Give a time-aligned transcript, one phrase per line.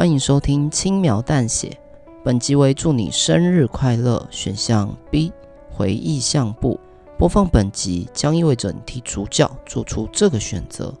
[0.00, 1.78] 欢迎收听轻描淡写，
[2.24, 4.26] 本集为祝你生日快乐。
[4.30, 5.30] 选项 B，
[5.70, 6.80] 回忆相簿。
[7.18, 10.94] 播放本集将意味着你替主角做出这个选择。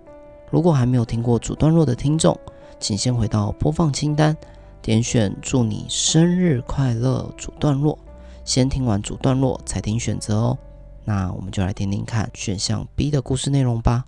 [0.50, 2.38] 如果还没有听过主段落的听众，
[2.78, 4.36] 请先回到播放清单，
[4.82, 7.98] 点选祝你生日快乐主段落，
[8.44, 10.58] 先听完主段落才听选择哦。
[11.06, 14.04] 那我们就来听听看选项 B 的故事内容吧。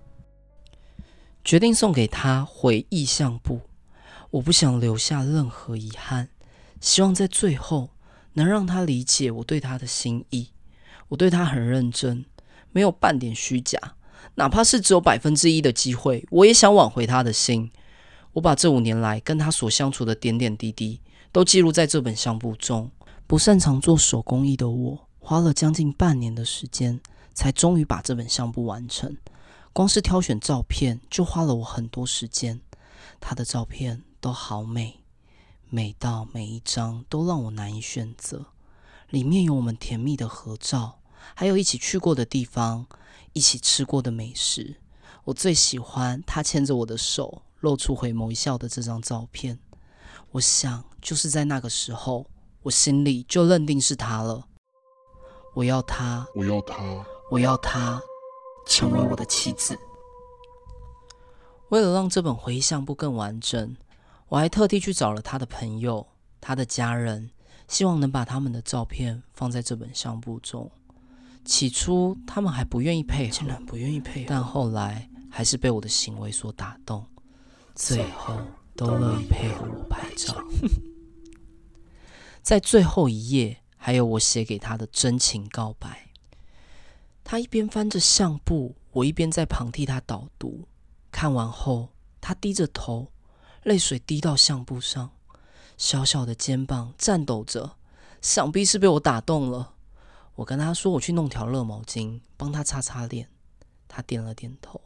[1.43, 3.59] 决定送给他回忆相簿。
[4.33, 6.29] 我不想留下任何遗憾，
[6.81, 7.91] 希望在最后
[8.33, 10.49] 能让他理解我对他的心意。
[11.09, 12.25] 我对他很认真，
[12.71, 13.79] 没有半点虚假，
[14.33, 17.71] 哪怕是只有百分之一的机会，我也想挽回他的心。
[18.31, 20.99] 我把这五年来跟他所相处的点点滴滴
[21.31, 22.89] 都记录在这本相簿中。
[23.27, 26.99] 不擅长做手工艺的我，花了将近半年的时间，
[27.35, 29.15] 才终于把这本相簿完成。
[29.71, 32.59] 光是挑选照片就花了我很多时间。
[33.21, 34.01] 他的照片。
[34.23, 35.01] 都好美，
[35.69, 38.45] 美到每一张都让我难以选择。
[39.09, 41.01] 里面有我们甜蜜的合照，
[41.35, 42.85] 还有一起去过的地方，
[43.33, 44.77] 一起吃过的美食。
[45.25, 49.59] 我最喜欢他牵着我的手，露出回眸一笑的这张照片。
[50.31, 52.25] 我想，就是在那个时候，
[52.61, 54.47] 我心里就认定是他了。
[55.53, 58.01] 我要他，我要他，我要他
[58.65, 59.77] 成为我的妻子。
[61.67, 63.75] 为了让这本回忆相簿更完整。
[64.33, 66.07] 我还特地去找了他的朋友、
[66.41, 67.29] 他的家人，
[67.67, 70.71] 希望能把他们的照片放在这本相簿中。
[71.45, 77.05] 起初他们还不愿意配合，竟然不愿意配合，但后来还是被我的行为所打动，
[77.75, 78.35] 最后
[78.75, 80.35] 都乐意配合我拍照。
[82.41, 86.09] 在最后一页，还有我写给他的真情告白。
[87.23, 90.67] 他一边翻着相簿，我一边在旁替他导读。
[91.11, 91.89] 看完后，
[92.19, 93.09] 他低着头。
[93.63, 95.11] 泪水滴到相簿上，
[95.77, 97.77] 小小的肩膀颤抖着，
[98.21, 99.73] 想必是被我打动了。
[100.35, 103.29] 我跟他说：“我去弄条热毛巾，帮他擦擦脸。”
[103.87, 104.81] 他点了点头。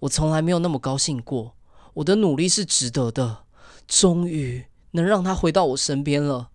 [0.00, 1.54] 我从来没有那么高兴过，
[1.94, 3.44] 我的努力是值得的，
[3.86, 6.50] 终于能让他回到我身边了。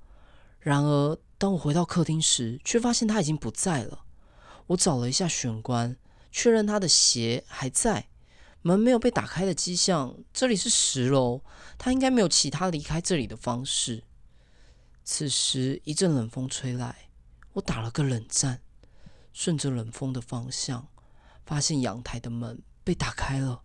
[0.60, 4.02] 然而，当我回到客厅时，却发现他已经不在了。
[4.68, 5.96] 我找了一下玄关，
[6.30, 8.10] 确认他的鞋还在。
[8.62, 11.42] 门没有被打开的迹象，这里是十楼，
[11.78, 14.04] 他应该没有其他离开这里的方式。
[15.04, 17.10] 此时一阵冷风吹来，
[17.54, 18.62] 我打了个冷战，
[19.32, 20.88] 顺着冷风的方向，
[21.46, 23.62] 发现阳台的门被打开了。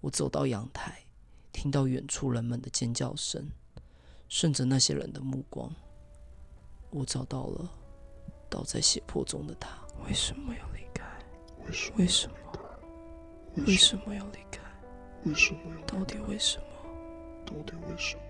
[0.00, 1.04] 我走到阳台，
[1.52, 3.50] 听到远处人们的尖叫声，
[4.30, 5.74] 顺着那些人的目光，
[6.88, 7.70] 我找到了
[8.48, 9.68] 倒在血泊中的他。
[10.06, 11.04] 为什么要离开？
[11.66, 11.96] 为什么？
[11.98, 12.36] 为什么？
[13.56, 14.60] 为什么要离开？
[15.24, 15.86] 为什么要？
[15.86, 16.64] 到底为什么？
[17.44, 18.22] 到底为什么？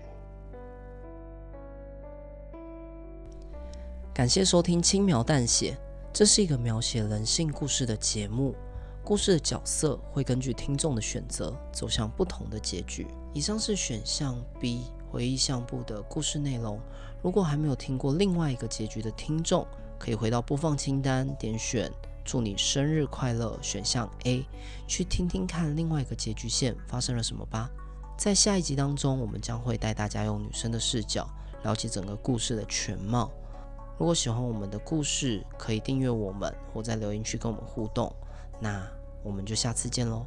[4.13, 5.71] 感谢收听《轻描淡写》，
[6.11, 8.55] 这是一个描写人性故事的节目。
[9.03, 13.07] 故事的角色会根据听众的选择走向不同的结局。
[13.33, 16.79] 以上是选项 B 回忆相簿的故事内容。
[17.23, 19.65] 如果还没有听过另外一个结局的听众，
[19.97, 21.91] 可以回到播放清单，点选。
[22.23, 23.57] 祝你生日快乐！
[23.61, 24.45] 选项 A，
[24.87, 27.69] 去听听看另外一个结局线发生了什么吧。
[28.17, 31.27] 在下一集当中，我们将会带大家用女生的视角
[31.63, 33.31] 了解整个故事的全貌。
[33.97, 38.13] 如果喜欢我们的故事，可以订阅我们或在留言区跟我们互动。
[38.59, 38.87] 那
[39.23, 40.25] 我们就下次见喽。